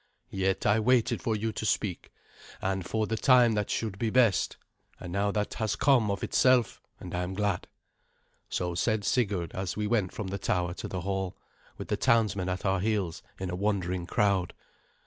[0.31, 2.11] Yet I waited for you to speak,
[2.59, 4.57] and for the time that should be best;
[4.99, 7.67] and now that has come of itself, and I am glad."
[8.49, 11.37] So said Sigurd, as we went from the tower to the hall,
[11.77, 14.55] with the townsmen at our heels in a wondering crowd.